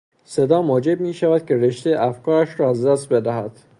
صدا 0.25 0.61
موجب 0.61 0.99
میشود 0.99 1.45
که 1.45 1.55
رشتهی 1.57 1.93
افکارش 1.93 2.59
را 2.59 2.69
از 2.69 2.85
دست 2.85 3.09
بدهد. 3.09 3.51